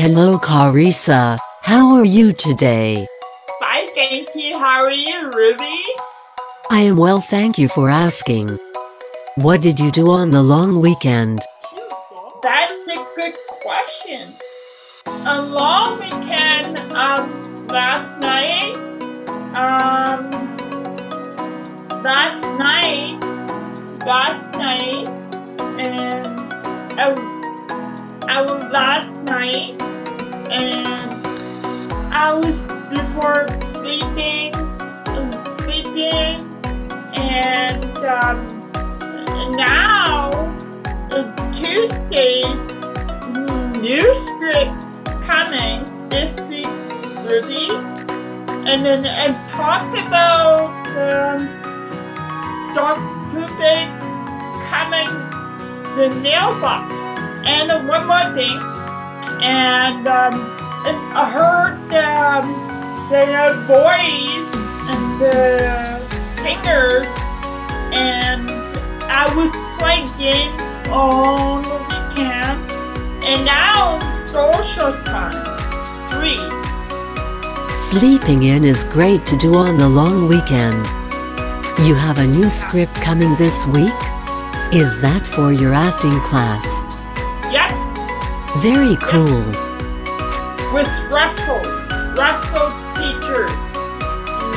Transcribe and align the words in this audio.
Hello, 0.00 0.38
Carissa. 0.38 1.36
How 1.60 1.94
are 1.94 2.06
you 2.06 2.32
today? 2.32 3.06
Fine, 3.60 3.88
thank 3.94 4.30
you. 4.34 4.58
How 4.58 4.82
are 4.82 4.90
you, 4.90 5.30
Ruby? 5.30 5.84
I 6.70 6.80
am 6.88 6.96
well, 6.96 7.20
thank 7.20 7.58
you 7.58 7.68
for 7.68 7.90
asking. 7.90 8.58
What 9.34 9.60
did 9.60 9.78
you 9.78 9.90
do 9.90 10.10
on 10.10 10.30
the 10.30 10.42
long 10.42 10.80
weekend? 10.80 11.40
That's 12.42 12.72
a 12.88 13.06
good 13.14 13.36
question. 13.60 14.32
A 15.04 15.42
long 15.42 16.00
weekend 16.00 16.78
um 16.94 17.66
last 17.66 18.18
night. 18.20 18.76
Um 19.54 20.30
last 22.02 22.40
night 22.58 23.20
last 24.06 24.56
night 24.56 25.06
and 25.78 26.26
I, 26.98 27.12
I 28.28 28.40
was 28.40 28.64
last 28.72 29.10
night 29.24 29.89
and 30.50 31.10
I 32.12 32.34
was 32.34 32.58
before 32.90 33.46
sleeping 33.74 34.52
sleeping 35.62 36.40
and 37.16 37.96
um 37.98 38.46
now 39.56 40.30
uh, 41.12 41.52
Tuesday 41.52 42.42
new 43.80 44.14
scripts 44.14 44.86
coming 45.24 45.82
this 46.10 46.32
week, 46.48 46.66
Ruby. 47.24 47.70
And 48.68 48.84
then 48.84 49.06
and 49.06 49.34
talk 49.50 49.82
about 50.06 50.68
um, 50.96 51.48
dog 52.74 52.98
pooping 53.32 53.88
coming 54.68 55.08
the 55.96 56.10
mailbox. 56.20 56.92
And 57.46 57.88
one 57.88 58.06
more 58.06 58.34
thing. 58.34 58.79
And 59.42 60.06
um, 60.06 60.34
I 61.14 61.30
heard 61.30 61.78
um, 61.94 62.46
the 63.10 63.64
boys 63.66 64.46
and 64.90 65.20
the 65.20 65.98
singers 66.42 67.06
and 67.92 68.50
I 69.10 69.26
was 69.34 69.50
playing 69.78 70.52
on 70.90 71.62
the 71.62 71.78
weekend, 71.90 72.70
and 73.24 73.44
now 73.44 73.98
social 74.26 74.92
time. 75.04 75.32
Three. 76.10 76.38
Sleeping 77.90 78.44
in 78.44 78.64
is 78.64 78.84
great 78.84 79.26
to 79.26 79.36
do 79.36 79.54
on 79.54 79.76
the 79.76 79.88
long 79.88 80.28
weekend. 80.28 80.86
You 81.86 81.94
have 81.94 82.18
a 82.18 82.26
new 82.26 82.48
script 82.48 82.94
coming 82.96 83.34
this 83.36 83.66
week? 83.66 84.00
Is 84.72 85.00
that 85.00 85.22
for 85.26 85.52
your 85.52 85.74
acting 85.74 86.18
class? 86.20 86.79
Very 88.58 88.96
cool. 88.96 89.44
with 90.72 90.88
Russell. 91.10 91.62
Russell 92.14 92.70
teacher. 92.94 93.46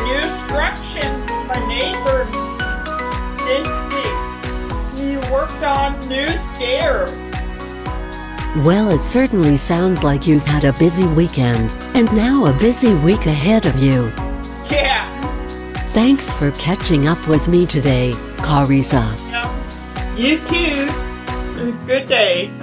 New 0.04 0.18
instructions 0.18 1.30
my 1.48 1.66
neighbor 1.68 2.44
week. 3.46 4.14
He 4.96 5.18
worked 5.32 5.64
on 5.64 6.00
new 6.08 6.28
stairs. 6.54 7.12
Well, 8.66 8.90
it 8.90 9.02
certainly 9.02 9.58
sounds 9.58 10.04
like 10.04 10.28
you've 10.28 10.46
had 10.46 10.64
a 10.64 10.74
busy 10.74 11.08
weekend, 11.08 11.72
and 11.96 12.12
now 12.14 12.46
a 12.46 12.54
busy 12.54 12.94
week 12.96 13.26
ahead 13.26 13.66
of 13.66 13.82
you. 13.82 14.12
Yeah. 14.70 15.10
Thanks 15.94 16.32
for 16.34 16.52
catching 16.52 17.08
up 17.08 17.28
with 17.28 17.48
me 17.48 17.66
today, 17.66 18.12
Carissa. 18.38 19.18
yeah. 19.30 20.16
You 20.16 20.38
too. 20.48 21.86
Good 21.88 22.08
day. 22.08 22.63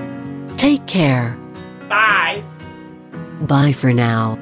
Take 0.61 0.87
care. 0.87 1.39
Bye. 1.89 2.45
Bye 3.41 3.73
for 3.73 3.95
now. 3.95 4.39